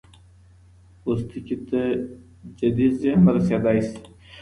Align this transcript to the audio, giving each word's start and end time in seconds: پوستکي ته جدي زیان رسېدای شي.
پوستکي 1.01 1.57
ته 1.67 1.81
جدي 2.59 2.87
زیان 2.99 3.21
رسېدای 3.35 3.79
شي. 3.87 3.99